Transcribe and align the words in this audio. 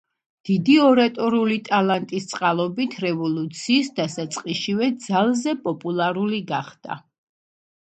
დიდი 0.49 0.77
ორატორული 0.83 1.57
ტალანტის 1.67 2.25
წყალობით 2.31 2.97
რევოლუციის 3.05 3.93
დასაწყისშივე 4.01 4.91
ძალზე 5.07 5.57
პოპულარული 5.69 6.43
გახდა. 6.53 7.01